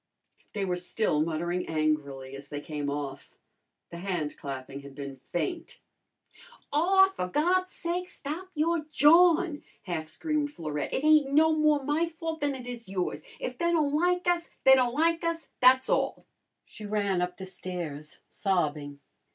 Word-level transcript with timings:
They 0.53 0.65
were 0.65 0.77
still 0.77 1.21
muttering 1.21 1.67
angrily 1.69 2.35
as 2.35 2.47
they 2.47 2.59
came 2.59 2.89
off. 2.89 3.37
The 3.91 3.97
handclapping 3.97 4.81
had 4.81 4.95
been 4.95 5.17
faint. 5.17 5.79
"Aw, 6.73 7.09
for 7.09 7.27
God's 7.27 7.71
sake, 7.73 8.07
stop 8.09 8.47
your 8.55 8.85
jawin'!" 8.89 9.61
half 9.83 10.07
screamed 10.07 10.49
Florette. 10.53 10.91
"It 10.91 11.03
ain't 11.03 11.33
no 11.33 11.55
more 11.55 11.83
my 11.83 12.07
fault 12.07 12.39
than 12.39 12.55
it 12.55 12.65
is 12.65 12.89
yours. 12.89 13.21
If 13.39 13.59
they 13.59 13.71
don' 13.71 13.93
like 13.95 14.27
us 14.27 14.49
they 14.63 14.73
don' 14.73 14.91
like 14.93 15.23
us, 15.23 15.49
tha's 15.61 15.87
all." 15.87 16.25
She 16.65 16.83
ran 16.87 17.21
up 17.21 17.37
the 17.37 17.45
stairs, 17.45 18.21
sobbing. 18.31 18.99